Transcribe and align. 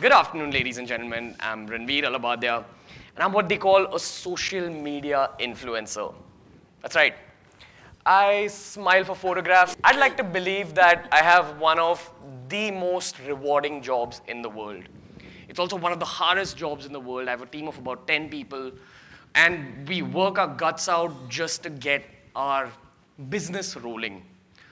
Good 0.00 0.10
afternoon, 0.10 0.50
ladies 0.50 0.78
and 0.78 0.88
gentlemen. 0.88 1.36
I'm 1.38 1.68
Ranveer 1.68 2.02
Allahbadia, 2.02 2.64
and 3.14 3.22
I'm 3.22 3.32
what 3.32 3.48
they 3.48 3.56
call 3.56 3.94
a 3.94 4.00
social 4.00 4.68
media 4.68 5.30
influencer. 5.38 6.12
That's 6.82 6.96
right. 6.96 7.14
I 8.04 8.48
smile 8.48 9.04
for 9.04 9.14
photographs. 9.14 9.76
I'd 9.84 10.00
like 10.00 10.16
to 10.16 10.24
believe 10.24 10.74
that 10.74 11.06
I 11.12 11.22
have 11.22 11.60
one 11.60 11.78
of 11.78 12.10
the 12.48 12.72
most 12.72 13.20
rewarding 13.20 13.80
jobs 13.80 14.20
in 14.26 14.42
the 14.42 14.48
world. 14.48 14.82
It's 15.48 15.60
also 15.60 15.76
one 15.76 15.92
of 15.92 16.00
the 16.00 16.06
hardest 16.06 16.56
jobs 16.56 16.86
in 16.86 16.92
the 16.92 16.98
world. 16.98 17.28
I 17.28 17.30
have 17.30 17.42
a 17.42 17.46
team 17.46 17.68
of 17.68 17.78
about 17.78 18.08
10 18.08 18.30
people, 18.30 18.72
and 19.36 19.88
we 19.88 20.02
work 20.02 20.38
our 20.40 20.48
guts 20.48 20.88
out 20.88 21.28
just 21.28 21.62
to 21.62 21.70
get 21.70 22.04
our 22.34 22.68
business 23.28 23.76
rolling. 23.76 24.24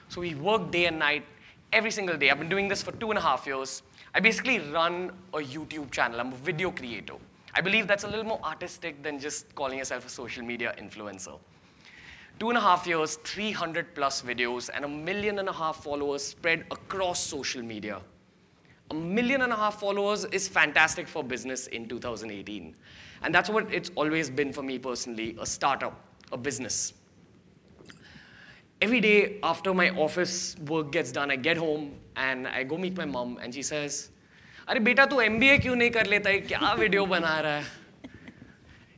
So 0.09 0.19
we 0.19 0.35
work 0.35 0.69
day 0.69 0.87
and 0.87 0.99
night, 0.99 1.23
every 1.71 1.91
single 1.91 2.17
day. 2.17 2.29
I've 2.29 2.39
been 2.39 2.49
doing 2.49 2.67
this 2.67 2.83
for 2.83 2.91
two 2.91 3.09
and 3.09 3.17
a 3.17 3.21
half 3.21 3.47
years. 3.47 3.83
I 4.15 4.19
basically 4.19 4.59
run 4.59 5.11
a 5.33 5.37
YouTube 5.39 5.89
channel. 5.89 6.19
I'm 6.19 6.33
a 6.33 6.35
video 6.35 6.69
creator. 6.69 7.15
I 7.55 7.61
believe 7.61 7.87
that's 7.87 8.03
a 8.03 8.07
little 8.07 8.25
more 8.25 8.39
artistic 8.43 9.01
than 9.01 9.17
just 9.17 9.55
calling 9.55 9.79
yourself 9.79 10.05
a 10.05 10.09
social 10.09 10.43
media 10.43 10.75
influencer. 10.77 11.39
Two 12.39 12.49
and 12.49 12.57
a 12.57 12.61
half 12.61 12.85
years, 12.85 13.15
300 13.23 13.95
plus 13.95 14.21
videos, 14.21 14.69
and 14.71 14.85
a 14.85 14.87
million 14.87 15.39
and 15.39 15.49
a 15.49 15.53
half 15.53 15.83
followers 15.83 16.23
spread 16.23 16.65
across 16.69 17.19
social 17.19 17.63
media. 17.63 18.01
A 18.91 18.93
million 18.93 19.41
and 19.41 19.51
a 19.51 19.55
half 19.55 19.79
followers 19.79 20.25
is 20.25 20.47
fantastic 20.47 21.07
for 21.07 21.23
business 21.23 21.65
in 21.67 21.87
2018. 21.87 22.75
And 23.23 23.33
that's 23.33 23.49
what 23.49 23.73
it's 23.73 23.89
always 23.95 24.29
been 24.29 24.53
for 24.53 24.61
me 24.61 24.77
personally, 24.77 25.35
a 25.39 25.45
startup, 25.45 25.99
a 26.31 26.37
business. 26.37 26.93
Every 28.79 29.01
day 29.01 29.39
after 29.41 29.73
my 29.73 29.89
office 29.91 30.55
work 30.67 30.91
gets 30.91 31.11
done, 31.11 31.31
I 31.31 31.35
get 31.35 31.57
home 31.57 31.95
and 32.16 32.46
I 32.46 32.62
go 32.64 32.76
meet 32.76 32.96
my 32.96 33.04
mom 33.04 33.38
and 33.42 33.54
she 33.54 33.62
says, 33.62 34.10
अरे 34.68 34.80
बेटा 34.80 35.06
तू 35.06 35.20
MBA 35.22 35.60
क्यों 35.62 35.74
नहीं 35.76 35.90
कर 35.90 36.06
लेता 36.06 36.30
है 36.30 36.40
क्या 36.40 36.72
video 36.78 37.04
बना 37.06 37.38
रहा 37.40 37.56
है 37.56 37.78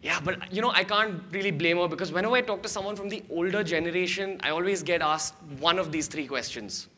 yeah, 0.03 0.19
but 0.19 0.51
you 0.51 0.63
know, 0.63 0.71
I 0.71 0.83
can't 0.83 1.23
really 1.31 1.51
blame 1.51 1.77
her 1.77 1.87
because 1.87 2.11
whenever 2.11 2.35
I 2.35 2.41
talk 2.41 2.63
to 2.63 2.69
someone 2.69 2.97
from 2.97 3.11
the 3.11 3.23
older 3.29 3.63
generation, 3.63 4.41
I 4.43 4.51
always 4.51 4.83
get 4.83 5.03
asked 5.03 5.35
one 5.59 5.79
of 5.79 5.93
these 5.93 6.07
three 6.07 6.27
questions. 6.27 6.89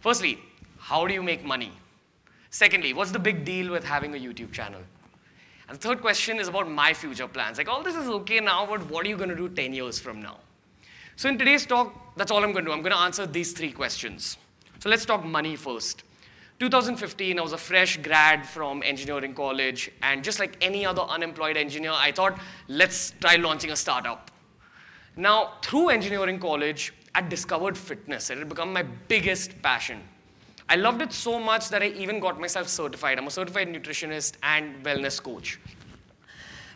Firstly, 0.00 0.38
how 0.78 1.06
do 1.06 1.14
you 1.14 1.22
make 1.22 1.42
money? 1.42 1.72
Secondly, 2.50 2.92
what's 2.92 3.10
the 3.10 3.18
big 3.18 3.44
deal 3.46 3.72
with 3.72 3.82
having 3.82 4.14
a 4.14 4.18
YouTube 4.18 4.52
channel? 4.52 4.82
And 5.68 5.78
the 5.78 5.88
third 5.88 6.02
question 6.02 6.38
is 6.38 6.48
about 6.48 6.70
my 6.70 6.92
future 6.92 7.26
plans. 7.26 7.56
Like, 7.56 7.68
all 7.68 7.82
this 7.82 7.96
is 7.96 8.08
okay 8.08 8.40
now, 8.40 8.66
but 8.66 8.84
what 8.90 9.06
are 9.06 9.08
you 9.08 9.16
going 9.16 9.30
to 9.30 9.36
do 9.36 9.48
10 9.48 9.72
years 9.72 9.98
from 9.98 10.20
now? 10.20 10.36
So 11.16 11.30
in 11.30 11.38
today's 11.38 11.64
talk, 11.64 12.14
that's 12.16 12.30
all 12.30 12.44
I'm 12.44 12.52
going 12.52 12.66
to 12.66 12.70
do. 12.70 12.72
I'm 12.72 12.82
going 12.82 12.92
to 12.92 12.98
answer 12.98 13.24
these 13.24 13.52
three 13.52 13.72
questions. 13.72 14.36
So 14.79 14.89
let's 14.89 15.05
talk 15.05 15.25
money 15.25 15.57
first. 15.57 16.03
2015, 16.59 17.37
I 17.37 17.41
was 17.41 17.53
a 17.53 17.57
fresh 17.57 17.97
grad 17.97 18.45
from 18.45 18.81
engineering 18.83 19.33
college, 19.33 19.91
and 20.01 20.23
just 20.23 20.39
like 20.39 20.57
any 20.61 20.85
other 20.85 21.01
unemployed 21.01 21.57
engineer, 21.57 21.91
I 21.93 22.11
thought, 22.11 22.39
let's 22.67 23.13
try 23.19 23.35
launching 23.35 23.71
a 23.71 23.75
startup. 23.75 24.31
Now, 25.15 25.53
through 25.61 25.89
engineering 25.89 26.39
college, 26.39 26.93
I 27.13 27.21
discovered 27.21 27.77
fitness. 27.77 28.29
It 28.29 28.37
had 28.37 28.47
become 28.47 28.71
my 28.71 28.83
biggest 28.83 29.61
passion. 29.61 30.01
I 30.69 30.75
loved 30.75 31.01
it 31.01 31.11
so 31.11 31.39
much 31.39 31.69
that 31.69 31.81
I 31.81 31.87
even 31.87 32.19
got 32.19 32.39
myself 32.39 32.67
certified. 32.67 33.17
I'm 33.17 33.27
a 33.27 33.31
certified 33.31 33.67
nutritionist 33.67 34.35
and 34.43 34.83
wellness 34.83 35.21
coach. 35.21 35.59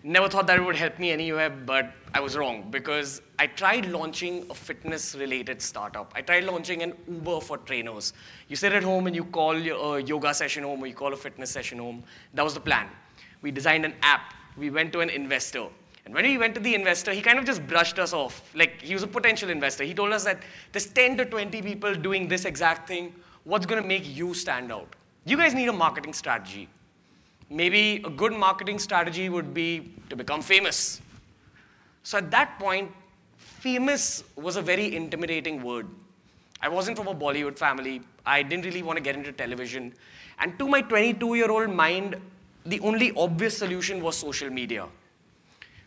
Never 0.06 0.28
thought 0.28 0.48
that 0.48 0.60
it 0.60 0.62
would 0.62 0.76
help 0.76 1.00
me 1.00 1.12
anywhere, 1.12 1.50
but 1.50 1.94
I 2.14 2.20
was 2.20 2.36
wrong 2.36 2.68
because 2.70 3.22
I 3.40 3.48
tried 3.48 3.86
launching 3.86 4.46
a 4.50 4.54
fitness 4.54 5.16
related 5.16 5.62
startup. 5.62 6.12
I 6.14 6.22
tried 6.22 6.44
launching 6.44 6.84
an 6.84 6.94
Uber 7.08 7.40
for 7.40 7.58
trainers. 7.60 8.12
You 8.50 8.58
sit 8.58 8.74
at 8.74 8.84
home 8.84 9.08
and 9.08 9.16
you 9.16 9.24
call 9.24 9.56
a 9.56 9.94
uh, 9.94 9.96
yoga 9.96 10.34
session 10.34 10.64
home 10.64 10.84
or 10.84 10.88
you 10.88 10.94
call 10.94 11.14
a 11.14 11.16
fitness 11.16 11.52
session 11.52 11.80
home. 11.80 12.04
That 12.34 12.44
was 12.44 12.54
the 12.54 12.60
plan. 12.60 12.90
We 13.42 13.52
designed 13.52 13.86
an 13.86 13.96
app. 14.02 14.34
We 14.58 14.70
went 14.70 14.92
to 14.92 15.00
an 15.00 15.10
investor. 15.10 15.68
And 16.04 16.14
when 16.14 16.26
we 16.26 16.38
went 16.38 16.54
to 16.56 16.60
the 16.60 16.76
investor, 16.76 17.14
he 17.14 17.22
kind 17.22 17.40
of 17.40 17.46
just 17.46 17.66
brushed 17.66 17.98
us 17.98 18.12
off. 18.12 18.54
Like 18.54 18.82
he 18.82 18.94
was 18.94 19.04
a 19.04 19.08
potential 19.08 19.50
investor. 19.50 19.86
He 19.86 19.94
told 19.94 20.12
us 20.12 20.26
that 20.26 20.44
there's 20.74 20.88
10 20.88 21.16
to 21.16 21.26
20 21.26 21.62
people 21.62 21.96
doing 21.96 22.28
this 22.28 22.44
exact 22.44 22.90
thing. 22.90 23.16
What's 23.46 23.66
going 23.66 23.82
to 23.82 23.88
make 23.88 24.04
you 24.06 24.34
stand 24.34 24.70
out? 24.70 24.98
You 25.24 25.38
guys 25.38 25.54
need 25.54 25.70
a 25.70 25.74
marketing 25.74 26.12
strategy 26.12 26.68
maybe 27.54 28.02
a 28.04 28.10
good 28.10 28.34
marketing 28.34 28.80
strategy 28.80 29.30
would 29.30 29.54
be 29.54 29.94
to 30.10 30.16
become 30.16 30.42
famous. 30.42 31.02
So 32.02 32.18
at 32.18 32.32
that 32.32 32.58
point, 32.60 32.92
famous 33.38 34.24
was 34.36 34.56
a 34.56 34.62
very 34.62 34.96
intimidating 34.96 35.62
word. 35.64 35.88
I 36.62 36.68
wasn't 36.68 36.98
from 36.98 37.08
a 37.08 37.14
Bollywood 37.14 37.58
family. 37.58 38.02
I 38.26 38.42
didn't 38.42 38.66
really 38.66 38.82
want 38.82 38.98
to 38.98 39.04
get 39.04 39.16
into 39.16 39.32
television. 39.32 39.94
And 40.40 40.58
to 40.58 40.68
my 40.68 40.82
22 40.82 41.36
year 41.36 41.52
old 41.52 41.70
mind, 41.70 42.16
the 42.66 42.80
only 42.80 43.12
obvious 43.16 43.58
solution 43.58 44.02
was 44.02 44.18
social 44.18 44.50
media. 44.50 44.88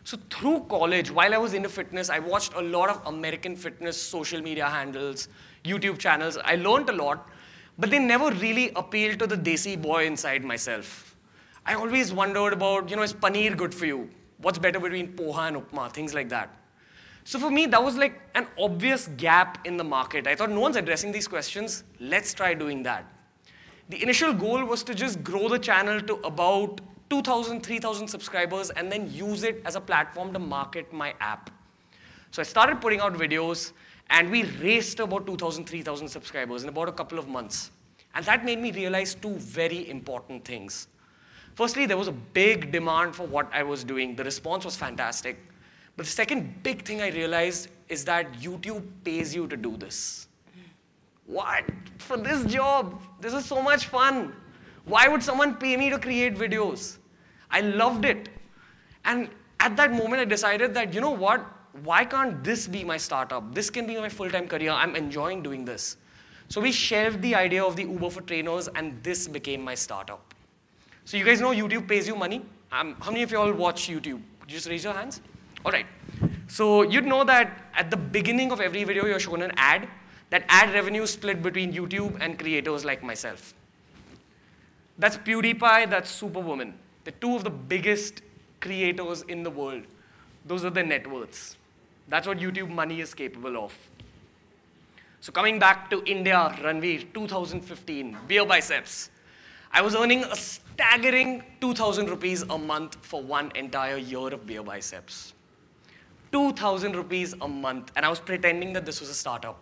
So 0.03 0.17
through 0.29 0.67
college, 0.69 1.11
while 1.11 1.33
I 1.33 1.37
was 1.37 1.53
into 1.53 1.67
fitness, 1.67 2.09
I 2.09 2.19
watched 2.19 2.53
a 2.53 2.61
lot 2.61 2.89
of 2.89 3.05
American 3.07 3.57
fitness 3.57 4.01
social 4.01 4.41
media 4.41 4.69
handles, 4.69 5.27
YouTube 5.65 5.97
channels. 5.97 6.37
I 6.37 6.55
learned 6.55 6.89
a 6.89 6.93
lot, 6.93 7.27
but 7.77 7.89
they 7.89 7.99
never 7.99 8.31
really 8.31 8.71
appealed 8.77 9.19
to 9.19 9.27
the 9.27 9.35
desi 9.35 9.79
boy 9.81 10.05
inside 10.05 10.45
myself. 10.45 11.06
I 11.67 11.73
always 11.73 12.13
wondered 12.13 12.53
about, 12.53 12.89
you 12.89 12.95
know, 12.95 13.01
is 13.01 13.13
paneer 13.13 13.55
good 13.55 13.75
for 13.75 13.85
you? 13.85 14.09
What's 14.37 14.57
better 14.57 14.79
between 14.79 15.17
poha 15.17 15.49
and 15.49 15.57
upma? 15.57 15.91
Things 15.91 16.13
like 16.13 16.29
that. 16.29 16.49
So 17.25 17.37
for 17.39 17.51
me, 17.51 17.65
that 17.65 17.83
was 17.83 17.97
like 17.97 18.21
an 18.35 18.47
obvious 18.57 19.09
gap 19.17 19.67
in 19.67 19.75
the 19.75 19.83
market. 19.83 20.27
I 20.27 20.35
thought 20.35 20.49
no 20.49 20.61
one's 20.61 20.77
addressing 20.77 21.11
these 21.11 21.27
questions. 21.27 21.83
Let's 21.99 22.33
try 22.33 22.53
doing 22.53 22.83
that. 22.83 23.05
The 23.89 24.01
initial 24.01 24.31
goal 24.33 24.63
was 24.63 24.81
to 24.83 24.95
just 24.95 25.21
grow 25.25 25.49
the 25.49 25.59
channel 25.59 25.99
to 25.99 26.15
about 26.25 26.79
2,000, 27.09 27.61
3,000 27.61 28.07
subscribers 28.07 28.69
and 28.69 28.89
then 28.89 29.11
use 29.11 29.43
it 29.43 29.61
as 29.65 29.75
a 29.75 29.81
platform 29.81 30.31
to 30.31 30.39
market 30.39 30.93
my 30.93 31.15
app. 31.19 31.49
So 32.31 32.41
I 32.41 32.45
started 32.45 32.79
putting 32.79 33.01
out 33.01 33.13
videos 33.15 33.73
and 34.09 34.31
we 34.31 34.43
raced 34.43 35.01
about 35.01 35.27
2,000, 35.27 35.65
3,000 35.65 36.07
subscribers 36.07 36.63
in 36.63 36.69
about 36.69 36.87
a 36.87 36.93
couple 36.93 37.19
of 37.19 37.27
months. 37.27 37.71
And 38.15 38.23
that 38.23 38.45
made 38.45 38.59
me 38.59 38.71
realize 38.71 39.15
two 39.15 39.35
very 39.35 39.89
important 39.89 40.45
things. 40.45 40.87
Firstly, 41.57 41.87
there 41.87 41.97
was 41.97 42.07
a 42.07 42.11
big 42.11 42.71
demand 42.71 43.15
for 43.15 43.25
what 43.25 43.49
I 43.51 43.63
was 43.63 43.83
doing. 43.83 44.15
The 44.15 44.23
response 44.23 44.63
was 44.63 44.75
fantastic. 44.75 45.39
But 45.95 46.05
the 46.05 46.11
second 46.11 46.61
big 46.61 46.85
thing 46.85 47.01
I 47.01 47.09
realized 47.09 47.69
is 47.89 48.05
that 48.05 48.31
YouTube 48.33 48.83
pays 49.03 49.33
you 49.33 49.47
to 49.47 49.57
do 49.57 49.75
this. 49.75 50.27
What? 51.25 51.63
For 51.97 52.15
this 52.15 52.45
job? 52.45 53.01
This 53.19 53.33
is 53.33 53.43
so 53.43 53.59
much 53.59 53.87
fun. 53.87 54.35
Why 54.85 55.07
would 55.07 55.23
someone 55.23 55.55
pay 55.55 55.75
me 55.77 55.89
to 55.89 55.97
create 55.97 56.35
videos? 56.35 56.97
I 57.49 57.61
loved 57.61 58.05
it. 58.05 58.29
And 59.05 59.27
at 59.59 59.75
that 59.77 59.91
moment, 59.91 60.21
I 60.21 60.25
decided 60.25 60.75
that, 60.75 60.93
you 60.93 61.01
know 61.01 61.09
what? 61.25 61.43
Why 61.81 62.05
can't 62.05 62.43
this 62.43 62.67
be 62.67 62.83
my 62.83 62.97
startup? 62.97 63.55
This 63.55 63.71
can 63.71 63.87
be 63.87 63.97
my 63.97 64.09
full 64.09 64.29
time 64.29 64.47
career. 64.47 64.69
I'm 64.69 64.95
enjoying 64.95 65.41
doing 65.41 65.65
this. 65.65 65.97
So 66.49 66.61
we 66.61 66.71
shelved 66.71 67.23
the 67.23 67.33
idea 67.33 67.63
of 67.63 67.75
the 67.75 67.81
Uber 67.81 68.11
for 68.11 68.21
trainers, 68.21 68.67
and 68.67 69.01
this 69.01 69.27
became 69.27 69.63
my 69.63 69.73
startup. 69.73 70.35
So 71.07 71.15
you 71.15 71.23
guys 71.23 71.39
know 71.39 71.51
YouTube 71.51 71.87
pays 71.87 72.05
you 72.05 72.17
money. 72.17 72.41
Um, 72.69 72.97
how 72.99 73.11
many 73.11 73.23
of 73.23 73.31
you 73.31 73.37
all 73.37 73.53
watch 73.53 73.87
YouTube? 73.87 74.21
Just 74.45 74.67
raise 74.67 74.83
your 74.83 74.91
hands? 74.91 75.21
All 75.63 75.71
right. 75.71 75.85
So 76.49 76.81
you'd 76.81 77.05
know 77.05 77.23
that 77.23 77.71
at 77.73 77.89
the 77.89 77.95
beginning 77.95 78.51
of 78.51 78.59
every 78.59 78.83
video, 78.83 79.05
you're 79.05 79.17
shown 79.17 79.41
an 79.41 79.53
ad. 79.55 79.87
That 80.31 80.43
ad 80.49 80.73
revenue 80.73 81.05
split 81.07 81.41
between 81.41 81.71
YouTube 81.71 82.17
and 82.19 82.37
creators 82.37 82.83
like 82.83 83.03
myself. 83.03 83.53
That's 84.97 85.15
PewDiePie, 85.15 85.89
that's 85.89 86.11
Superwoman. 86.11 86.73
The 87.05 87.11
two 87.11 87.37
of 87.37 87.45
the 87.45 87.51
biggest 87.51 88.21
creators 88.59 89.21
in 89.29 89.43
the 89.43 89.49
world. 89.49 89.83
Those 90.45 90.65
are 90.65 90.71
their 90.71 90.85
net 90.85 91.09
worths. 91.09 91.55
That's 92.09 92.27
what 92.27 92.39
YouTube 92.39 92.69
money 92.69 92.99
is 92.99 93.13
capable 93.13 93.55
of. 93.55 93.73
So 95.21 95.31
coming 95.31 95.57
back 95.57 95.89
to 95.89 96.03
India, 96.03 96.53
Ranveer, 96.61 97.13
2015, 97.13 98.17
BeerBiceps. 98.27 99.07
I 99.71 99.81
was 99.81 99.95
earning 99.95 100.25
a 100.25 100.35
staggering 100.77 101.43
2,000 101.59 102.07
rupees 102.07 102.43
a 102.51 102.57
month 102.57 102.97
for 103.01 103.19
one 103.19 103.51
entire 103.55 103.97
year 103.97 104.27
of 104.27 104.45
BeerBiceps. 104.45 105.33
2,000 106.31 106.95
rupees 106.95 107.33
a 107.41 107.47
month, 107.47 107.91
and 107.95 108.05
I 108.05 108.09
was 108.09 108.19
pretending 108.19 108.73
that 108.73 108.85
this 108.85 108.99
was 108.99 109.09
a 109.09 109.13
startup. 109.15 109.57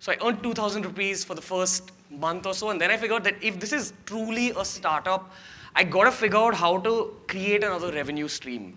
So 0.00 0.10
I 0.10 0.16
earned 0.26 0.42
2,000 0.42 0.84
rupees 0.84 1.22
for 1.22 1.36
the 1.36 1.40
first 1.40 1.92
month 2.10 2.44
or 2.44 2.54
so, 2.54 2.70
and 2.70 2.80
then 2.80 2.90
I 2.90 2.96
figured 2.96 3.22
that 3.22 3.36
if 3.40 3.60
this 3.60 3.72
is 3.72 3.92
truly 4.04 4.50
a 4.50 4.64
startup, 4.64 5.30
I 5.76 5.84
gotta 5.84 6.10
figure 6.10 6.38
out 6.38 6.54
how 6.54 6.78
to 6.78 7.14
create 7.28 7.62
another 7.62 7.92
revenue 7.92 8.26
stream. 8.26 8.76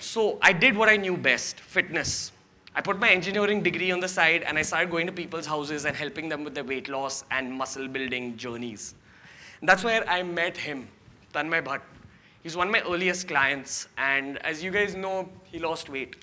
So 0.00 0.38
I 0.42 0.52
did 0.52 0.76
what 0.76 0.88
I 0.88 0.96
knew 0.96 1.16
best, 1.16 1.58
fitness. 1.58 2.30
I 2.76 2.82
put 2.82 3.00
my 3.00 3.08
engineering 3.08 3.64
degree 3.64 3.90
on 3.90 3.98
the 3.98 4.06
side 4.06 4.44
and 4.44 4.56
I 4.56 4.62
started 4.62 4.92
going 4.92 5.06
to 5.06 5.12
people's 5.12 5.46
houses 5.46 5.86
and 5.86 5.96
helping 5.96 6.28
them 6.28 6.44
with 6.44 6.54
their 6.54 6.62
weight 6.62 6.88
loss 6.88 7.24
and 7.32 7.52
muscle 7.52 7.88
building 7.88 8.36
journeys. 8.36 8.94
That's 9.62 9.82
where 9.84 10.08
I 10.08 10.22
met 10.22 10.56
him, 10.56 10.88
Tanmay 11.32 11.64
Bhatt. 11.64 11.80
He's 12.42 12.56
one 12.56 12.68
of 12.68 12.72
my 12.72 12.82
earliest 12.82 13.26
clients, 13.26 13.88
and 13.98 14.38
as 14.44 14.62
you 14.62 14.70
guys 14.70 14.94
know, 14.94 15.28
he 15.44 15.58
lost 15.58 15.88
weight. 15.88 16.16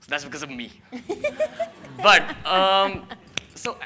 So 0.00 0.06
that's 0.08 0.24
because 0.24 0.42
of 0.42 0.50
me. 0.50 0.70
but, 2.02 2.22
um, 2.46 3.06
so 3.54 3.72
uh, 3.72 3.84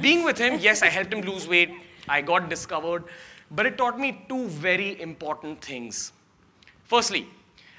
being 0.00 0.24
with 0.24 0.36
him, 0.38 0.58
yes, 0.60 0.82
I 0.82 0.88
helped 0.88 1.12
him 1.12 1.22
lose 1.22 1.48
weight. 1.48 1.70
I 2.08 2.20
got 2.20 2.48
discovered. 2.48 3.04
but 3.50 3.66
it 3.66 3.78
taught 3.78 3.98
me 3.98 4.24
two 4.28 4.48
very 4.48 5.00
important 5.00 5.60
things. 5.62 6.12
Firstly, 6.84 7.28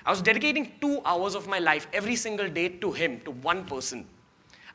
I 0.05 0.09
was 0.09 0.21
dedicating 0.21 0.71
two 0.79 1.01
hours 1.05 1.35
of 1.35 1.47
my 1.47 1.59
life 1.59 1.87
every 1.91 2.15
single 2.15 2.47
day 2.47 2.69
to 2.69 2.91
him, 2.91 3.19
to 3.25 3.31
one 3.31 3.65
person. 3.65 4.05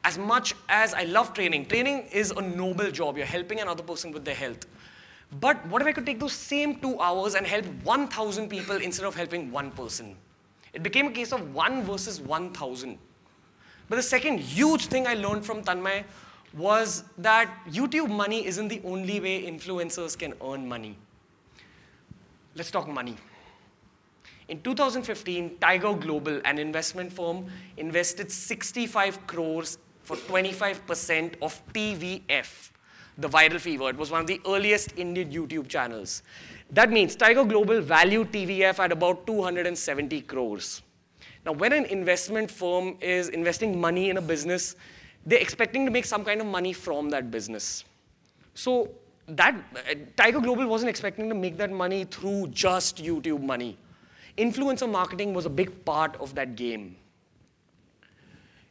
As 0.04 0.18
much 0.18 0.54
as 0.68 0.92
I 0.92 1.04
love 1.04 1.32
training, 1.32 1.66
training 1.66 2.08
is 2.12 2.32
a 2.32 2.42
noble 2.42 2.90
job. 2.90 3.16
You're 3.16 3.26
helping 3.26 3.60
another 3.60 3.82
person 3.82 4.12
with 4.12 4.24
their 4.24 4.34
health. 4.34 4.66
But 5.40 5.66
what 5.66 5.80
if 5.80 5.88
I 5.88 5.92
could 5.92 6.04
take 6.04 6.20
those 6.20 6.32
same 6.32 6.76
two 6.76 7.00
hours 7.00 7.34
and 7.34 7.46
help 7.46 7.64
1,000 7.84 8.48
people 8.48 8.76
instead 8.76 9.06
of 9.06 9.14
helping 9.14 9.50
one 9.50 9.70
person? 9.70 10.16
It 10.72 10.82
became 10.82 11.06
a 11.06 11.10
case 11.10 11.32
of 11.32 11.54
one 11.54 11.82
versus 11.84 12.20
1,000. 12.20 12.98
But 13.88 13.96
the 13.96 14.02
second 14.02 14.40
huge 14.40 14.86
thing 14.86 15.06
I 15.06 15.14
learned 15.14 15.44
from 15.44 15.62
Tanmay 15.62 16.04
was 16.54 17.04
that 17.18 17.50
YouTube 17.70 18.10
money 18.10 18.46
isn't 18.46 18.68
the 18.68 18.80
only 18.84 19.20
way 19.20 19.42
influencers 19.44 20.18
can 20.18 20.34
earn 20.44 20.68
money. 20.68 20.96
Let's 22.54 22.70
talk 22.70 22.86
money. 22.88 23.16
In 24.48 24.60
2015, 24.60 25.56
Tiger 25.60 25.94
Global, 25.94 26.40
an 26.44 26.58
investment 26.58 27.10
firm, 27.12 27.46
invested 27.78 28.30
65 28.30 29.26
crores 29.26 29.78
for 30.02 30.16
25% 30.16 31.34
of 31.40 31.62
TVF, 31.72 32.70
the 33.18 33.28
viral 33.28 33.60
fever. 33.60 33.88
It 33.90 33.96
was 33.96 34.10
one 34.10 34.20
of 34.20 34.26
the 34.26 34.40
earliest 34.46 34.96
Indian 34.96 35.30
YouTube 35.30 35.68
channels. 35.68 36.22
That 36.70 36.90
means 36.90 37.14
Tiger 37.14 37.44
Global 37.44 37.80
valued 37.80 38.32
TVF 38.32 38.78
at 38.78 38.92
about 38.92 39.26
270 39.26 40.22
crores. 40.22 40.82
Now, 41.44 41.52
when 41.52 41.72
an 41.72 41.84
investment 41.86 42.50
firm 42.50 42.96
is 43.00 43.28
investing 43.28 43.80
money 43.80 44.10
in 44.10 44.16
a 44.16 44.22
business, 44.22 44.76
they're 45.26 45.40
expecting 45.40 45.84
to 45.84 45.90
make 45.90 46.04
some 46.04 46.24
kind 46.24 46.40
of 46.40 46.46
money 46.46 46.72
from 46.72 47.10
that 47.10 47.30
business. 47.30 47.84
So 48.54 48.90
that 49.28 49.54
uh, 49.54 49.94
Tiger 50.16 50.40
Global 50.40 50.66
wasn't 50.66 50.90
expecting 50.90 51.28
to 51.28 51.34
make 51.34 51.56
that 51.58 51.70
money 51.70 52.04
through 52.04 52.48
just 52.48 53.02
YouTube 53.02 53.42
money. 53.42 53.76
Influencer 54.38 54.90
marketing 54.90 55.34
was 55.34 55.46
a 55.46 55.50
big 55.50 55.84
part 55.84 56.16
of 56.20 56.34
that 56.34 56.56
game. 56.56 56.96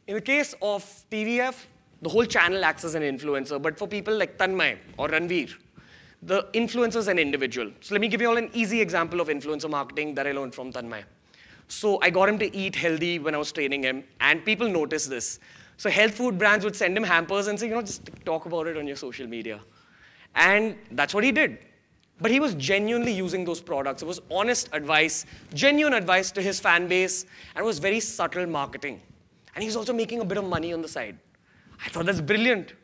In 0.06 0.14
the 0.14 0.20
case 0.20 0.54
of 0.60 0.84
TVF, 1.10 1.54
the 2.02 2.08
whole 2.08 2.24
channel 2.26 2.64
acts 2.64 2.84
as 2.84 2.94
an 2.94 3.02
influencer, 3.02 3.62
but 3.62 3.78
for 3.78 3.86
people 3.86 4.14
like 4.14 4.36
Tanmay 4.36 4.76
or 4.98 5.08
Ranveer, 5.08 5.54
the 6.22 6.42
influencer 6.52 6.96
is 6.96 7.08
an 7.08 7.18
individual. 7.18 7.70
So 7.80 7.94
let 7.94 8.00
me 8.00 8.08
give 8.08 8.20
you 8.20 8.28
all 8.28 8.36
an 8.36 8.50
easy 8.52 8.80
example 8.80 9.20
of 9.20 9.28
influencer 9.28 9.70
marketing 9.70 10.14
that 10.14 10.26
I 10.26 10.32
learned 10.32 10.54
from 10.54 10.72
Tanmay. 10.72 11.04
So 11.68 11.98
I 12.02 12.10
got 12.10 12.28
him 12.28 12.38
to 12.38 12.54
eat 12.54 12.76
healthy 12.76 13.18
when 13.18 13.34
I 13.34 13.38
was 13.38 13.50
training 13.50 13.82
him, 13.82 14.04
and 14.20 14.44
people 14.44 14.68
noticed 14.68 15.08
this. 15.08 15.38
So 15.78 15.90
health 15.90 16.14
food 16.14 16.38
brands 16.38 16.64
would 16.64 16.76
send 16.76 16.96
him 16.96 17.02
hampers 17.02 17.46
and 17.46 17.58
say, 17.58 17.66
you 17.66 17.74
know, 17.74 17.82
just 17.82 18.10
talk 18.24 18.46
about 18.46 18.66
it 18.66 18.76
on 18.76 18.86
your 18.86 18.96
social 18.96 19.26
media. 19.26 19.60
And 20.34 20.76
that's 20.92 21.14
what 21.14 21.24
he 21.24 21.32
did. 21.32 21.58
But 22.20 22.30
he 22.30 22.40
was 22.40 22.54
genuinely 22.54 23.12
using 23.12 23.44
those 23.44 23.60
products. 23.60 24.02
It 24.02 24.06
was 24.06 24.20
honest 24.30 24.68
advice, 24.72 25.24
genuine 25.54 25.94
advice 25.94 26.30
to 26.32 26.42
his 26.42 26.60
fan 26.60 26.86
base, 26.86 27.26
and 27.54 27.64
it 27.64 27.66
was 27.66 27.78
very 27.78 28.00
subtle 28.00 28.46
marketing. 28.46 29.00
And 29.54 29.62
he 29.62 29.68
was 29.68 29.76
also 29.76 29.92
making 29.92 30.20
a 30.20 30.24
bit 30.24 30.38
of 30.38 30.44
money 30.44 30.72
on 30.72 30.82
the 30.82 30.88
side. 30.88 31.18
I 31.84 31.88
thought 31.88 32.06
that's 32.06 32.20
brilliant. 32.20 32.74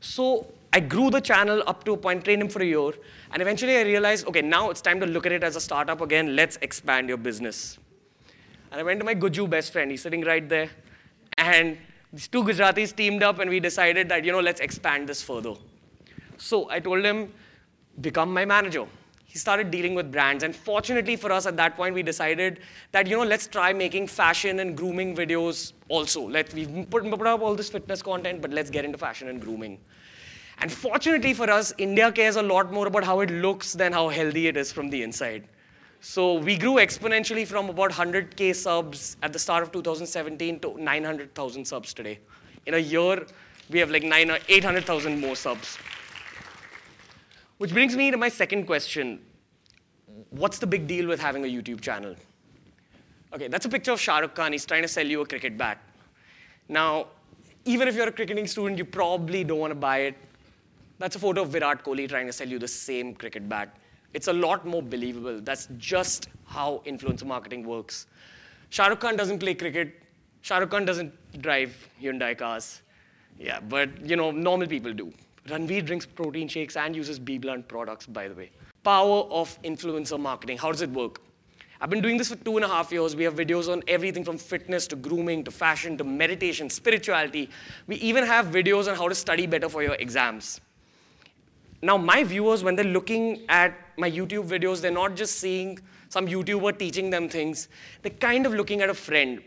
So 0.00 0.52
I 0.72 0.80
grew 0.80 1.10
the 1.10 1.20
channel 1.20 1.62
up 1.66 1.84
to 1.84 1.92
a 1.92 1.96
point, 1.96 2.24
trained 2.24 2.42
him 2.42 2.48
for 2.48 2.60
a 2.60 2.64
year, 2.64 2.92
and 3.32 3.40
eventually 3.40 3.76
I 3.76 3.82
realized, 3.82 4.26
okay, 4.26 4.42
now 4.42 4.70
it's 4.70 4.80
time 4.80 5.00
to 5.00 5.06
look 5.06 5.24
at 5.24 5.32
it 5.32 5.44
as 5.44 5.56
a 5.56 5.60
startup 5.60 6.00
again. 6.00 6.36
Let's 6.36 6.58
expand 6.62 7.08
your 7.08 7.18
business. 7.18 7.78
And 8.70 8.80
I 8.80 8.82
went 8.82 8.98
to 9.00 9.06
my 9.06 9.14
Guju 9.14 9.48
best 9.48 9.72
friend. 9.72 9.90
He's 9.90 10.02
sitting 10.02 10.22
right 10.22 10.48
there. 10.48 10.68
And 11.38 11.78
these 12.12 12.28
two 12.28 12.42
Gujaratis 12.42 12.94
teamed 12.94 13.22
up, 13.22 13.38
and 13.38 13.48
we 13.48 13.60
decided 13.60 14.08
that, 14.08 14.24
you 14.24 14.32
know, 14.32 14.40
let's 14.40 14.60
expand 14.60 15.08
this 15.08 15.22
further. 15.22 15.54
So 16.38 16.68
I 16.68 16.80
told 16.80 17.04
him, 17.04 17.32
become 18.00 18.32
my 18.32 18.44
manager. 18.44 18.86
He 19.34 19.38
started 19.40 19.72
dealing 19.72 19.96
with 19.96 20.12
brands. 20.12 20.44
And 20.44 20.54
fortunately 20.54 21.16
for 21.16 21.32
us 21.32 21.44
at 21.44 21.56
that 21.56 21.74
point, 21.74 21.92
we 21.92 22.04
decided 22.04 22.60
that, 22.92 23.08
you 23.08 23.16
know, 23.16 23.24
let's 23.24 23.48
try 23.48 23.72
making 23.72 24.06
fashion 24.06 24.60
and 24.60 24.76
grooming 24.76 25.16
videos 25.16 25.72
also. 25.88 26.28
Let, 26.28 26.54
we've 26.54 26.88
put, 26.88 27.02
put 27.10 27.26
up 27.26 27.42
all 27.42 27.56
this 27.56 27.68
fitness 27.68 28.00
content, 28.00 28.40
but 28.40 28.52
let's 28.52 28.70
get 28.70 28.84
into 28.84 28.96
fashion 28.96 29.26
and 29.26 29.40
grooming. 29.40 29.80
And 30.58 30.70
fortunately 30.70 31.34
for 31.34 31.50
us, 31.50 31.74
India 31.78 32.12
cares 32.12 32.36
a 32.36 32.42
lot 32.42 32.72
more 32.72 32.86
about 32.86 33.02
how 33.02 33.18
it 33.22 33.30
looks 33.30 33.72
than 33.72 33.92
how 33.92 34.08
healthy 34.08 34.46
it 34.46 34.56
is 34.56 34.70
from 34.70 34.88
the 34.88 35.02
inside. 35.02 35.48
So 35.98 36.34
we 36.34 36.56
grew 36.56 36.74
exponentially 36.74 37.44
from 37.44 37.68
about 37.68 37.90
100K 37.90 38.54
subs 38.54 39.16
at 39.20 39.32
the 39.32 39.40
start 39.40 39.64
of 39.64 39.72
2017 39.72 40.60
to 40.60 40.78
900,000 40.78 41.64
subs 41.64 41.92
today. 41.92 42.20
In 42.66 42.74
a 42.74 42.78
year, 42.78 43.26
we 43.68 43.80
have 43.80 43.90
like 43.90 44.04
800,000 44.04 45.20
more 45.20 45.34
subs. 45.34 45.76
Which 47.58 47.72
brings 47.72 47.96
me 47.96 48.10
to 48.10 48.16
my 48.16 48.28
second 48.28 48.66
question. 48.66 49.20
What's 50.30 50.58
the 50.58 50.66
big 50.66 50.86
deal 50.86 51.06
with 51.06 51.20
having 51.20 51.44
a 51.44 51.48
YouTube 51.48 51.80
channel? 51.80 52.16
Okay, 53.32 53.48
that's 53.48 53.64
a 53.64 53.68
picture 53.68 53.92
of 53.92 54.00
Shah 54.00 54.18
Rukh 54.18 54.34
Khan. 54.34 54.52
He's 54.52 54.66
trying 54.66 54.82
to 54.82 54.88
sell 54.88 55.06
you 55.06 55.20
a 55.20 55.26
cricket 55.26 55.56
bat. 55.56 55.78
Now, 56.68 57.06
even 57.64 57.86
if 57.86 57.94
you're 57.94 58.08
a 58.08 58.12
cricketing 58.12 58.46
student, 58.46 58.78
you 58.78 58.84
probably 58.84 59.44
don't 59.44 59.58
want 59.58 59.70
to 59.70 59.76
buy 59.76 59.98
it. 59.98 60.16
That's 60.98 61.16
a 61.16 61.18
photo 61.18 61.42
of 61.42 61.50
Virat 61.50 61.84
Kohli 61.84 62.08
trying 62.08 62.26
to 62.26 62.32
sell 62.32 62.48
you 62.48 62.58
the 62.58 62.68
same 62.68 63.14
cricket 63.14 63.48
bat. 63.48 63.76
It's 64.12 64.28
a 64.28 64.32
lot 64.32 64.66
more 64.66 64.82
believable. 64.82 65.40
That's 65.40 65.68
just 65.78 66.28
how 66.46 66.82
influencer 66.86 67.24
marketing 67.24 67.64
works. 67.64 68.06
Shah 68.70 68.86
Rukh 68.86 69.00
Khan 69.00 69.16
doesn't 69.16 69.38
play 69.38 69.54
cricket. 69.54 70.02
Shah 70.42 70.58
Rukh 70.58 70.70
Khan 70.70 70.84
doesn't 70.84 71.12
drive 71.40 71.88
Hyundai 72.02 72.36
cars. 72.36 72.82
Yeah, 73.38 73.60
but 73.60 74.04
you 74.04 74.16
know, 74.16 74.30
normal 74.30 74.66
people 74.66 74.92
do. 74.92 75.12
Ranveer 75.48 75.84
drinks 75.84 76.06
protein 76.06 76.48
shakes 76.48 76.74
and 76.76 76.96
uses 76.96 77.20
BBlunt 77.20 77.68
products, 77.68 78.06
by 78.06 78.28
the 78.28 78.34
way. 78.34 78.50
Power 78.82 79.24
of 79.30 79.60
influencer 79.62 80.18
marketing. 80.18 80.56
How 80.56 80.72
does 80.72 80.80
it 80.80 80.90
work? 80.90 81.20
I've 81.82 81.90
been 81.90 82.00
doing 82.00 82.16
this 82.16 82.30
for 82.30 82.36
two 82.36 82.56
and 82.56 82.64
a 82.64 82.68
half 82.68 82.90
years. 82.90 83.14
We 83.14 83.24
have 83.24 83.34
videos 83.34 83.70
on 83.70 83.82
everything 83.86 84.24
from 84.24 84.38
fitness 84.38 84.86
to 84.86 84.96
grooming 84.96 85.44
to 85.44 85.50
fashion 85.50 85.98
to 85.98 86.04
meditation, 86.04 86.70
spirituality. 86.70 87.50
We 87.86 87.96
even 87.96 88.24
have 88.24 88.46
videos 88.46 88.88
on 88.88 88.96
how 88.96 89.06
to 89.08 89.14
study 89.14 89.46
better 89.46 89.68
for 89.68 89.82
your 89.82 89.96
exams. 89.96 90.62
Now, 91.82 91.98
my 91.98 92.24
viewers, 92.24 92.64
when 92.64 92.74
they're 92.74 92.86
looking 92.86 93.44
at 93.50 93.74
my 93.98 94.10
YouTube 94.10 94.48
videos, 94.48 94.80
they're 94.80 94.90
not 94.90 95.14
just 95.14 95.40
seeing 95.40 95.78
some 96.08 96.26
YouTuber 96.26 96.78
teaching 96.78 97.10
them 97.10 97.28
things. 97.28 97.68
They're 98.00 98.12
kind 98.12 98.46
of 98.46 98.54
looking 98.54 98.80
at 98.80 98.88
a 98.88 98.94
friend. 98.94 99.42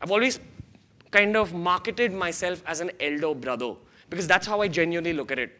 I've 0.00 0.12
always 0.12 0.38
kind 1.10 1.36
of 1.36 1.52
marketed 1.52 2.12
myself 2.12 2.62
as 2.64 2.80
an 2.80 2.92
elder 3.00 3.34
brother 3.34 3.74
because 4.12 4.26
that's 4.26 4.46
how 4.46 4.60
I 4.60 4.68
genuinely 4.68 5.14
look 5.14 5.32
at 5.32 5.38
it. 5.38 5.58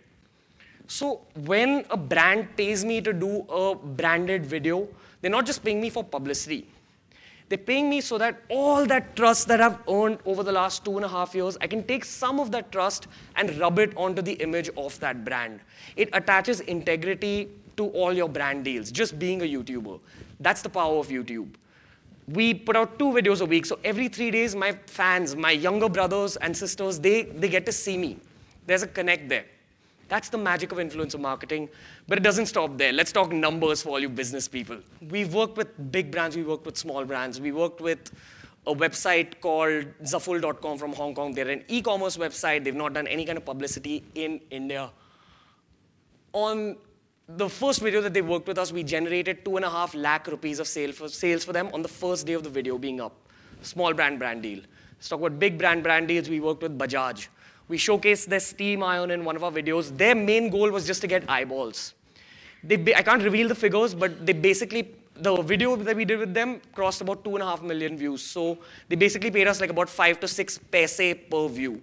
So 0.87 1.23
when 1.47 1.87
a 1.89 1.97
brand 1.97 2.55
pays 2.55 2.85
me 2.85 3.01
to 3.01 3.13
do 3.15 3.47
a 3.49 3.75
branded 3.75 4.45
video, 4.45 4.87
they're 5.21 5.31
not 5.31 5.47
just 5.47 5.65
paying 5.65 5.81
me 5.81 5.89
for 5.89 6.05
publicity. 6.05 6.67
They're 7.49 7.57
paying 7.57 7.89
me 7.89 8.03
so 8.03 8.19
that 8.19 8.43
all 8.51 8.85
that 8.87 9.17
trust 9.17 9.49
that 9.49 9.63
I've 9.63 9.79
earned 9.89 10.19
over 10.27 10.43
the 10.43 10.53
last 10.53 10.85
two 10.85 10.97
and 10.97 11.05
a 11.05 11.09
half 11.09 11.35
years, 11.35 11.57
I 11.63 11.67
can 11.67 11.83
take 11.83 12.05
some 12.05 12.41
of 12.41 12.51
that 12.51 12.71
trust 12.73 13.07
and 13.37 13.57
rub 13.59 13.79
it 13.79 13.97
onto 13.97 14.21
the 14.21 14.33
image 14.33 14.69
of 14.77 15.01
that 15.01 15.25
brand. 15.25 15.61
It 15.97 16.11
attaches 16.13 16.61
integrity 16.61 17.49
to 17.79 17.87
all 17.89 18.13
your 18.13 18.29
brand 18.29 18.67
deals, 18.67 18.93
just 18.93 19.19
being 19.19 19.41
a 19.41 19.47
YouTuber. 19.47 19.99
That's 20.41 20.61
the 20.61 20.69
power 20.69 20.99
of 20.99 21.09
YouTube. 21.09 21.49
We 22.29 22.53
put 22.53 22.77
out 22.77 22.99
two 22.99 23.13
videos 23.13 23.41
a 23.41 23.47
week, 23.47 23.65
so 23.65 23.79
every 23.83 24.09
three 24.09 24.31
days, 24.31 24.55
my 24.55 24.73
fans, 24.87 25.35
my 25.37 25.53
younger 25.53 25.89
brothers 25.89 26.37
and 26.37 26.55
sisters, 26.55 27.01
they, 27.01 27.23
they 27.23 27.49
get 27.49 27.65
to 27.65 27.73
see 27.73 27.97
me. 27.97 28.19
There's 28.67 28.83
a 28.83 28.87
connect 28.87 29.29
there. 29.29 29.45
That's 30.09 30.29
the 30.29 30.39
magic 30.39 30.73
of 30.73 30.79
influencer 30.79 31.19
marketing. 31.19 31.69
But 32.07 32.19
it 32.19 32.23
doesn't 32.23 32.47
stop 32.47 32.77
there. 32.77 32.93
Let's 32.93 33.13
talk 33.13 33.33
numbers 33.33 33.83
for 33.83 33.91
all 33.91 34.01
you 34.01 34.09
business 34.09 34.47
people. 34.47 34.79
We've 35.09 35.33
worked 35.33 35.57
with 35.57 35.91
big 35.91 36.11
brands, 36.11 36.37
we 36.37 36.43
worked 36.43 36.67
with 36.67 36.77
small 36.77 37.05
brands. 37.05 37.41
We 37.41 37.53
worked 37.53 37.81
with 37.81 38.11
a 38.67 38.75
website 38.75 39.41
called 39.41 39.87
Zaful.com 40.03 40.79
from 40.79 40.93
Hong 40.93 41.15
Kong. 41.15 41.33
They're 41.33 41.49
an 41.49 41.65
e-commerce 41.69 42.17
website. 42.17 42.63
They've 42.63 42.75
not 42.75 42.93
done 42.93 43.07
any 43.07 43.25
kind 43.25 43.39
of 43.39 43.45
publicity 43.45 44.05
in 44.15 44.41
India. 44.51 44.91
On 46.33 46.77
the 47.27 47.49
first 47.49 47.81
video 47.81 48.01
that 48.03 48.15
they 48.15 48.23
worked 48.23 48.47
with 48.47 48.59
us, 48.59 48.73
we 48.73 48.83
generated 48.83 49.45
two 49.45 49.57
and 49.57 49.65
a 49.65 49.71
half 49.71 49.95
lakh 49.95 50.27
rupees 50.27 50.59
of 50.59 50.69
sale 50.69 50.93
for, 50.93 51.09
sales 51.09 51.45
for 51.45 51.53
them 51.53 51.71
on 51.73 51.83
the 51.83 51.89
first 51.89 52.27
day 52.27 52.35
of 52.35 52.43
the 52.43 52.51
video 52.51 52.79
being 52.79 53.01
up. 53.01 53.15
Small 53.63 53.95
brand 53.95 54.19
brand 54.19 54.43
deal. 54.43 54.61
Let's 54.97 55.09
talk 55.09 55.21
about 55.21 55.39
big 55.39 55.59
brand 55.59 55.83
brand 55.83 56.09
deals. 56.09 56.29
We 56.29 56.41
worked 56.41 56.63
with 56.63 56.79
Bajaj. 56.79 57.29
We 57.73 57.79
showcased 57.79 58.27
their 58.27 58.41
steam 58.41 58.83
iron 58.83 59.11
in 59.11 59.25
one 59.25 59.35
of 59.35 59.43
our 59.45 59.51
videos. 59.51 59.97
Their 59.97 60.15
main 60.15 60.51
goal 60.51 60.71
was 60.71 60.87
just 60.87 61.01
to 61.01 61.07
get 61.07 61.25
eyeballs. 61.27 61.95
They, 62.63 62.95
I 62.95 63.01
can't 63.03 63.23
reveal 63.23 63.49
the 63.49 63.55
figures, 63.55 63.95
but 63.95 64.27
they 64.27 64.35
basically, 64.35 64.95
the 65.15 65.37
video 65.37 65.75
that 65.77 65.97
we 65.97 66.05
did 66.05 66.19
with 66.19 66.35
them 66.35 66.61
crossed 66.75 67.01
about 67.01 67.25
two 67.25 67.35
and 67.35 67.43
a 67.43 67.47
half 67.47 67.63
million 67.63 67.97
views. 67.97 68.21
So 68.21 68.59
they 68.91 68.97
basically 68.97 69.31
paid 69.31 69.49
us 69.49 69.59
like 69.59 69.71
about 69.71 69.89
five 69.89 70.21
to 70.21 70.29
six 70.29 70.59
paise 70.59 71.01
per 71.31 71.49
view. 71.49 71.81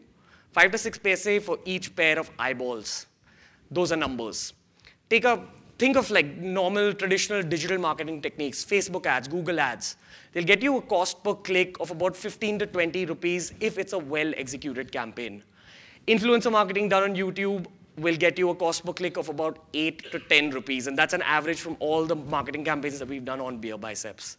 Five 0.52 0.70
to 0.74 0.78
six 0.78 1.00
paise 1.00 1.44
for 1.44 1.58
each 1.66 1.96
pair 1.96 2.20
of 2.20 2.30
eyeballs. 2.38 3.08
Those 3.72 3.92
are 3.92 3.98
numbers. 3.98 4.54
Take 5.10 5.26
a, 5.26 5.44
think 5.80 5.98
of 5.98 6.12
like 6.12 6.38
normal 6.38 6.94
traditional 6.94 7.42
digital 7.42 7.80
marketing 7.80 8.22
techniques, 8.22 8.64
Facebook 8.64 9.08
ads, 9.08 9.28
Google 9.28 9.60
ads. 9.60 9.96
They'll 10.34 10.52
get 10.54 10.62
you 10.62 10.78
a 10.78 10.84
cost 10.84 11.24
per 11.24 11.34
click 11.34 11.80
of 11.80 11.90
about 11.90 12.16
15 12.16 12.60
to 12.60 12.68
20 12.68 13.08
rupees 13.08 13.54
if 13.60 13.80
it's 13.80 13.94
a 13.94 13.98
well 13.98 14.32
executed 14.38 14.92
campaign 14.92 15.42
influencer 16.10 16.52
marketing 16.52 16.90
done 16.90 17.04
on 17.04 17.16
YouTube 17.16 17.68
will 17.98 18.16
get 18.16 18.40
you 18.40 18.50
a 18.50 18.56
cost 18.56 18.84
per 18.84 18.94
click 18.94 19.18
of 19.18 19.30
about 19.30 19.60
8 19.74 20.12
to 20.12 20.20
10 20.20 20.50
rupees. 20.52 20.88
And 20.88 20.98
that's 20.98 21.14
an 21.14 21.22
average 21.22 21.60
from 21.62 21.78
all 21.80 22.06
the 22.06 22.16
marketing 22.16 22.66
campaigns 22.66 22.98
that 23.00 23.08
we've 23.08 23.24
done 23.24 23.40
on 23.40 23.60
Beer 23.60 23.78
Biceps. 23.78 24.38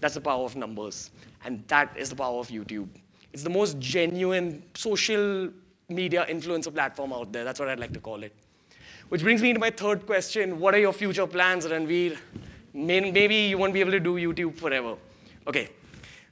That's 0.00 0.14
the 0.14 0.20
power 0.20 0.44
of 0.44 0.54
numbers. 0.54 1.10
And 1.44 1.66
that 1.66 1.96
is 1.96 2.10
the 2.10 2.16
power 2.16 2.38
of 2.38 2.48
YouTube. 2.48 2.88
It's 3.32 3.42
the 3.42 3.50
most 3.50 3.78
genuine 3.78 4.62
social 4.74 5.50
media 5.88 6.24
influencer 6.28 6.72
platform 6.72 7.12
out 7.12 7.32
there. 7.32 7.44
That's 7.44 7.58
what 7.58 7.68
I'd 7.68 7.80
like 7.80 7.92
to 7.94 8.00
call 8.00 8.22
it. 8.22 8.32
Which 9.08 9.22
brings 9.22 9.42
me 9.42 9.52
to 9.52 9.58
my 9.58 9.70
third 9.70 10.06
question. 10.06 10.60
What 10.60 10.74
are 10.74 10.78
your 10.78 10.92
future 10.92 11.26
plans, 11.26 11.66
Ranveer? 11.66 12.16
Maybe 12.74 13.34
you 13.34 13.58
won't 13.58 13.72
be 13.72 13.80
able 13.80 13.92
to 13.92 14.00
do 14.00 14.16
YouTube 14.16 14.56
forever. 14.56 14.96
Okay. 15.46 15.70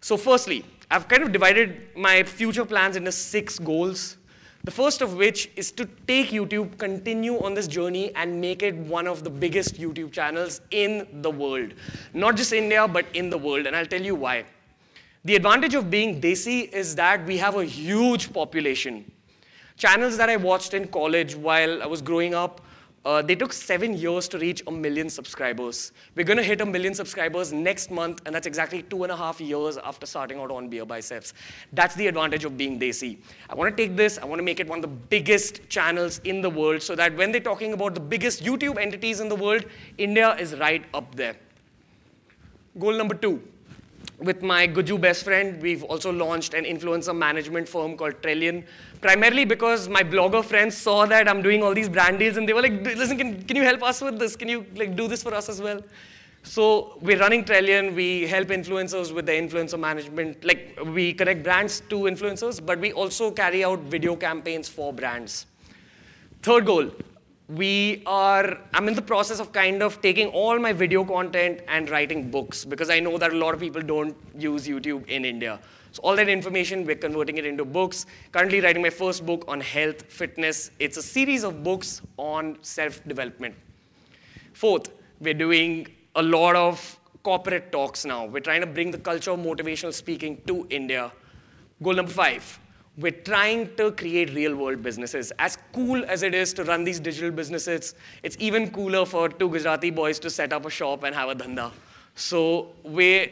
So 0.01 0.17
firstly, 0.17 0.65
I've 0.91 1.09
kind 1.09 1.23
of 1.23 1.33
divided 1.33 1.97
my 1.97 2.23
future 2.23 2.65
plans 2.65 2.97
into 2.97 3.11
six 3.11 3.59
goals. 3.59 4.19
The 4.67 4.73
first 4.73 5.01
of 5.01 5.15
which 5.15 5.49
is 5.55 5.71
to 5.73 5.85
take 6.09 6.31
YouTube, 6.31 6.77
continue 6.77 7.39
on 7.39 7.55
this 7.55 7.69
journey, 7.69 8.13
and 8.17 8.41
make 8.41 8.65
it 8.65 8.75
one 8.75 9.07
of 9.07 9.23
the 9.23 9.31
biggest 9.31 9.77
YouTube 9.77 10.11
channels 10.11 10.61
in 10.73 11.07
the 11.23 11.31
world. 11.31 11.75
Not 12.13 12.35
just 12.35 12.53
India, 12.53 12.89
but 12.89 13.07
in 13.15 13.31
the 13.31 13.39
world. 13.39 13.69
And 13.69 13.77
I'll 13.77 13.87
tell 13.87 14.03
you 14.03 14.17
why. 14.17 14.45
The 15.25 15.37
advantage 15.37 15.77
of 15.77 15.89
being 15.89 16.21
Desi 16.21 16.69
is 16.73 16.97
that 16.97 17.25
we 17.27 17.39
have 17.39 17.55
a 17.55 17.65
huge 17.65 18.33
population. 18.33 19.09
Channels 19.77 20.17
that 20.17 20.29
I 20.29 20.37
watched 20.37 20.75
in 20.75 20.89
college 20.89 21.37
while 21.37 21.81
I 21.81 21.87
was 21.87 22.03
growing 22.03 22.35
up 22.35 22.61
uh, 23.07 23.23
they 23.23 23.37
took 23.37 23.53
seven 23.53 23.97
years 23.97 24.27
to 24.27 24.37
reach 24.37 24.65
a 24.67 24.71
million 24.71 25.09
subscribers. 25.09 25.93
We're 26.17 26.25
going 26.25 26.39
to 26.39 26.43
hit 26.43 26.61
a 26.61 26.67
million 26.67 26.93
subscribers 26.93 27.53
next 27.53 27.89
month, 27.89 28.21
and 28.27 28.35
that's 28.35 28.49
exactly 28.49 28.83
two 28.83 29.05
and 29.05 29.13
a 29.13 29.17
half 29.17 29.41
years 29.41 29.77
after 29.79 30.07
starting 30.07 30.41
out 30.41 30.51
on 30.51 30.69
Beer 30.69 30.85
Biceps. 30.85 31.33
That's 31.73 31.95
the 31.95 32.09
advantage 32.09 32.45
of 32.45 32.59
being 32.59 32.81
Desi. 32.81 33.19
I 33.49 33.55
want 33.55 33.75
to 33.75 33.81
take 33.81 33.97
this, 33.97 34.19
I 34.19 34.25
want 34.25 34.41
to 34.41 34.43
make 34.43 34.59
it 34.59 34.67
one 34.67 34.79
of 34.79 34.83
the 34.83 34.97
biggest 35.17 35.69
channels 35.69 36.21
in 36.25 36.41
the 36.43 36.51
world 36.51 36.83
so 36.83 36.97
that 36.97 37.17
when 37.17 37.31
they're 37.31 37.41
talking 37.41 37.75
about 37.75 37.95
the 37.95 38.01
biggest 38.01 38.43
YouTube 38.43 38.77
entities 38.77 39.21
in 39.21 39.29
the 39.29 39.37
world, 39.37 39.65
India 39.99 40.35
is 40.35 40.57
right 40.57 40.85
up 40.93 41.15
there. 41.15 41.37
Goal 42.77 42.95
number 42.95 43.15
two 43.15 43.41
with 44.19 44.43
my 44.43 44.67
Guju 44.67 45.01
best 45.01 45.25
friend, 45.25 45.61
we've 45.61 45.83
also 45.85 46.11
launched 46.11 46.55
an 46.55 46.65
influencer 46.65 47.15
management 47.15 47.69
firm 47.69 47.97
called 47.97 48.23
Trillion, 48.23 48.65
primarily 49.01 49.45
because 49.45 49.89
my 49.89 50.03
blogger 50.03 50.45
friends 50.45 50.77
saw 50.77 51.05
that 51.07 51.29
I'm 51.29 51.43
doing 51.43 51.63
all 51.63 51.75
these 51.75 51.89
brand 51.89 52.19
deals 52.19 52.37
and 52.37 52.49
they 52.49 52.53
were 52.53 52.63
like, 52.63 52.85
listen, 52.85 53.19
can, 53.19 53.43
can 53.43 53.57
you 53.57 53.63
help 53.63 53.83
us 53.83 54.01
with 54.01 54.19
this? 54.19 54.35
Can 54.37 54.49
you 54.49 54.65
like 54.75 54.97
do 54.97 55.07
this 55.07 55.23
for 55.23 55.35
us 55.35 55.49
as 55.49 55.61
well? 55.61 55.83
So 56.43 56.97
we're 57.01 57.19
running 57.19 57.45
Trillion. 57.45 57.95
We 57.95 58.27
help 58.27 58.49
influencers 58.49 59.13
with 59.13 59.27
the 59.27 59.33
influencer 59.33 59.79
management. 59.79 60.45
Like 60.45 60.79
we 60.95 61.13
connect 61.13 61.43
brands 61.43 61.81
to 61.91 61.97
influencers, 62.03 62.65
but 62.65 62.79
we 62.79 62.93
also 62.93 63.31
carry 63.33 63.65
out 63.65 63.81
video 63.81 64.17
campaigns 64.17 64.69
for 64.69 64.93
brands. 64.93 65.47
Third 66.43 66.65
goal, 66.65 66.91
we 67.49 68.03
are, 68.07 68.59
I'm 68.75 68.89
in 68.89 68.95
the 68.95 69.03
process 69.03 69.39
of 69.39 69.53
kind 69.53 69.83
of 69.83 70.01
taking 70.03 70.29
all 70.29 70.59
my 70.59 70.73
video 70.73 71.05
content 71.05 71.61
and 71.69 71.89
writing 71.91 72.31
books 72.31 72.65
because 72.65 72.91
I 72.91 72.99
know 72.99 73.19
that 73.19 73.33
a 73.33 73.37
lot 73.37 73.55
of 73.55 73.61
people 73.61 73.83
don't 73.83 74.17
use 74.37 74.67
YouTube 74.67 75.07
in 75.07 75.25
India. 75.25 75.61
So 75.93 76.03
all 76.03 76.17
that 76.17 76.29
information, 76.29 76.85
we're 76.85 76.97
converting 76.97 77.39
it 77.39 77.47
into 77.47 77.65
books. 77.65 78.07
Currently 78.33 78.61
writing 78.61 78.83
my 78.83 78.91
first 78.91 79.25
book 79.25 79.45
on 79.47 79.61
health, 79.61 80.03
fitness. 80.11 80.71
It's 80.81 80.97
a 80.97 81.03
series 81.03 81.45
of 81.45 81.63
books 81.63 82.03
on 82.17 82.59
self-development. 82.63 83.55
Fourth, 84.53 84.91
we're 85.21 85.35
doing 85.35 85.87
a 86.17 86.23
lot 86.23 86.57
of 86.57 86.99
corporate 87.23 87.71
talks 87.71 88.05
now. 88.05 88.25
We're 88.27 88.41
trying 88.41 88.61
to 88.63 88.67
bring 88.67 88.91
the 88.91 88.99
culture 88.99 89.31
of 89.31 89.41
motivational 89.41 89.95
speaking 89.95 90.43
to 90.47 90.67
India. 90.69 91.13
Goal 91.83 91.95
number 91.95 92.13
five, 92.13 92.59
we're 92.99 93.13
trying 93.13 93.75
to 93.77 93.93
create 93.93 94.33
real 94.35 94.57
world 94.57 94.83
businesses. 94.83 95.31
As 95.39 95.59
cool 95.73 96.05
as 96.07 96.23
it 96.23 96.35
is 96.35 96.55
to 96.55 96.65
run 96.65 96.83
these 96.83 96.99
digital 96.99 97.31
businesses, 97.31 97.95
it's 98.23 98.37
even 98.41 98.71
cooler 98.71 99.05
for 99.05 99.29
two 99.29 99.51
Gujarati 99.51 99.91
boys 99.91 100.19
to 100.21 100.31
set 100.31 100.53
up 100.53 100.65
a 100.65 100.71
shop 100.71 101.03
and 101.03 101.15
have 101.15 101.29
a 101.29 101.35
dhanda. 101.35 101.73
So 102.15 102.69
we're, 102.83 103.31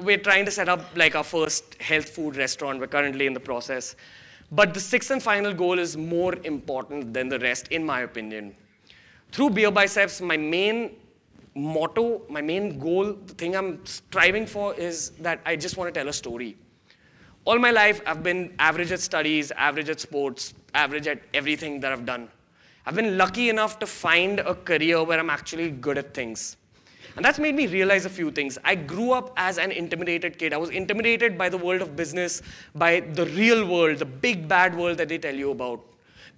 we're 0.00 0.18
trying 0.18 0.44
to 0.46 0.50
set 0.50 0.68
up 0.68 0.96
like 0.96 1.14
our 1.14 1.22
first 1.22 1.80
health 1.80 2.08
food 2.08 2.36
restaurant. 2.36 2.80
We're 2.80 2.88
currently 2.88 3.26
in 3.26 3.34
the 3.34 3.40
process. 3.40 3.94
But 4.50 4.74
the 4.74 4.80
sixth 4.80 5.12
and 5.12 5.22
final 5.22 5.54
goal 5.54 5.78
is 5.78 5.96
more 5.96 6.34
important 6.42 7.14
than 7.14 7.28
the 7.28 7.38
rest, 7.38 7.68
in 7.68 7.84
my 7.84 8.00
opinion. 8.00 8.56
Through 9.30 9.50
Beer 9.50 9.70
Biceps, 9.70 10.20
my 10.20 10.36
main 10.36 10.96
motto, 11.54 12.22
my 12.28 12.42
main 12.42 12.80
goal, 12.80 13.12
the 13.12 13.34
thing 13.34 13.54
I'm 13.54 13.84
striving 13.86 14.46
for 14.46 14.74
is 14.74 15.10
that 15.20 15.40
I 15.46 15.54
just 15.54 15.76
want 15.76 15.94
to 15.94 15.98
tell 15.98 16.08
a 16.08 16.12
story. 16.12 16.56
All 17.46 17.58
my 17.58 17.70
life, 17.70 18.00
I've 18.06 18.22
been 18.22 18.54
average 18.58 18.90
at 18.90 19.00
studies, 19.00 19.50
average 19.50 19.90
at 19.90 20.00
sports, 20.00 20.54
average 20.74 21.06
at 21.06 21.20
everything 21.34 21.78
that 21.80 21.92
I've 21.92 22.06
done. 22.06 22.28
I've 22.86 22.94
been 22.94 23.18
lucky 23.18 23.50
enough 23.50 23.78
to 23.80 23.86
find 23.86 24.40
a 24.40 24.54
career 24.54 25.02
where 25.04 25.18
I'm 25.18 25.28
actually 25.28 25.70
good 25.70 25.98
at 25.98 26.14
things. 26.14 26.56
And 27.16 27.24
that's 27.24 27.38
made 27.38 27.54
me 27.54 27.66
realize 27.66 28.06
a 28.06 28.10
few 28.10 28.30
things. 28.30 28.56
I 28.64 28.74
grew 28.74 29.12
up 29.12 29.34
as 29.36 29.58
an 29.58 29.72
intimidated 29.72 30.38
kid. 30.38 30.54
I 30.54 30.56
was 30.56 30.70
intimidated 30.70 31.36
by 31.36 31.50
the 31.50 31.58
world 31.58 31.82
of 31.82 31.94
business, 31.94 32.40
by 32.74 33.00
the 33.00 33.26
real 33.26 33.66
world, 33.68 33.98
the 33.98 34.06
big 34.06 34.48
bad 34.48 34.74
world 34.74 34.96
that 34.96 35.10
they 35.10 35.18
tell 35.18 35.34
you 35.34 35.50
about. 35.50 35.84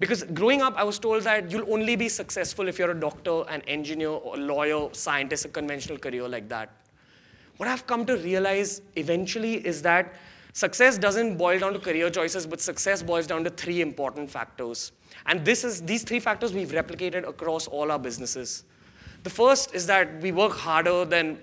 Because 0.01 0.25
growing 0.25 0.61
up, 0.61 0.75
I 0.77 0.83
was 0.83 0.99
told 0.99 1.23
that 1.23 1.53
you'll 1.53 1.73
only 1.73 1.95
be 1.95 2.09
successful 2.09 2.67
if 2.67 2.81
you're 2.81 2.91
a 2.91 3.01
doctor, 3.01 3.45
an 3.49 3.63
engineer, 3.63 4.11
a 4.11 4.37
lawyer, 4.37 4.89
scientist, 4.93 5.45
a 5.45 5.49
conventional 5.49 5.99
career 5.99 6.29
like 6.29 6.49
that. 6.49 6.69
What 7.59 7.69
I've 7.69 7.87
come 7.87 8.05
to 8.07 8.17
realize 8.17 8.83
eventually 8.97 9.65
is 9.67 9.83
that 9.83 10.13
Success 10.57 10.97
doesn't 10.97 11.37
boil 11.37 11.59
down 11.59 11.75
to 11.75 11.79
career 11.79 12.09
choices, 12.09 12.47
but 12.47 12.63
success 12.63 13.03
boils 13.03 13.27
down 13.27 13.45
to 13.45 13.51
three 13.51 13.83
important 13.83 14.31
factors. 14.31 14.93
And 15.27 15.45
this 15.45 15.65
is, 15.65 15.83
these 15.83 16.03
three 16.03 16.19
factors 16.19 16.55
we've 16.55 16.71
replicated 16.71 17.29
across 17.29 17.67
all 17.67 17.93
our 17.93 17.99
businesses. 17.99 18.65
The 19.23 19.29
first 19.29 19.75
is 19.75 19.87
that 19.89 20.19
we 20.23 20.33
work 20.33 20.53
harder 20.53 21.05
than, 21.05 21.37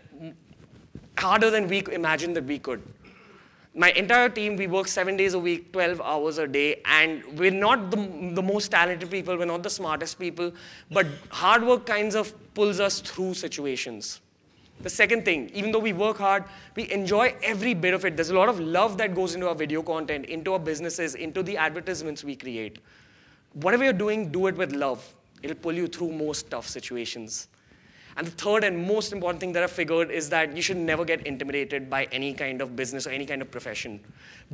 harder 1.15 1.51
than 1.51 1.67
we 1.67 1.83
imagined 1.91 2.35
that 2.37 2.45
we 2.45 2.57
could. 2.57 2.81
My 3.75 3.91
entire 3.91 4.29
team, 4.29 4.55
we 4.55 4.65
work 4.65 4.87
seven 4.87 5.15
days 5.15 5.35
a 5.35 5.39
week, 5.39 5.71
12 5.73 6.01
hours 6.01 6.39
a 6.39 6.47
day, 6.47 6.81
and 6.85 7.23
we're 7.37 7.51
not 7.51 7.91
the, 7.91 7.97
the 8.33 8.41
most 8.41 8.69
talented 8.71 9.11
people, 9.11 9.37
we're 9.37 9.45
not 9.45 9.61
the 9.61 9.69
smartest 9.69 10.17
people, 10.17 10.51
but 10.89 11.05
hard 11.29 11.63
work 11.63 11.85
kinds 11.85 12.15
of 12.15 12.33
pulls 12.55 12.79
us 12.79 12.99
through 12.99 13.35
situations. 13.35 14.21
The 14.83 14.89
second 14.89 15.23
thing, 15.23 15.49
even 15.53 15.71
though 15.71 15.79
we 15.79 15.93
work 15.93 16.17
hard, 16.17 16.43
we 16.75 16.91
enjoy 16.91 17.35
every 17.41 17.73
bit 17.73 17.93
of 17.93 18.03
it. 18.03 18.17
There's 18.17 18.31
a 18.31 18.35
lot 18.35 18.49
of 18.49 18.59
love 18.59 18.97
that 18.97 19.15
goes 19.15 19.33
into 19.33 19.47
our 19.47 19.55
video 19.55 19.81
content, 19.81 20.25
into 20.25 20.53
our 20.53 20.59
businesses, 20.59 21.15
into 21.15 21.41
the 21.41 21.55
advertisements 21.55 22.23
we 22.23 22.35
create. 22.35 22.79
Whatever 23.53 23.85
you're 23.85 23.93
doing, 23.93 24.29
do 24.29 24.47
it 24.47 24.57
with 24.57 24.73
love. 24.73 25.15
It'll 25.41 25.55
pull 25.55 25.73
you 25.73 25.87
through 25.87 26.11
most 26.11 26.51
tough 26.51 26.67
situations. 26.67 27.47
And 28.17 28.27
the 28.27 28.31
third 28.31 28.65
and 28.65 28.85
most 28.85 29.13
important 29.13 29.39
thing 29.39 29.53
that 29.53 29.63
I 29.63 29.67
figured 29.67 30.11
is 30.11 30.29
that 30.29 30.55
you 30.55 30.61
should 30.61 30.77
never 30.77 31.05
get 31.05 31.25
intimidated 31.25 31.89
by 31.89 32.03
any 32.11 32.33
kind 32.33 32.61
of 32.61 32.75
business 32.75 33.07
or 33.07 33.11
any 33.11 33.25
kind 33.25 33.41
of 33.41 33.49
profession. 33.49 34.01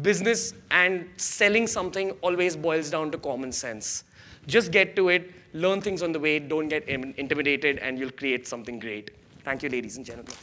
Business 0.03 0.53
and 0.69 1.09
selling 1.17 1.65
something 1.65 2.12
always 2.21 2.55
boils 2.55 2.91
down 2.91 3.12
to 3.12 3.17
common 3.17 3.51
sense. 3.51 4.03
Just 4.45 4.71
get 4.71 4.95
to 4.95 5.09
it, 5.09 5.31
learn 5.53 5.81
things 5.81 6.03
on 6.03 6.12
the 6.12 6.19
way, 6.19 6.38
don't 6.39 6.69
get 6.69 6.88
intimidated, 6.88 7.79
and 7.79 7.98
you'll 7.98 8.12
create 8.12 8.48
something 8.48 8.79
great. 8.79 9.12
Thank 9.43 9.63
you, 9.63 9.69
ladies 9.69 9.98
and 9.98 10.05
gentlemen. 10.05 10.36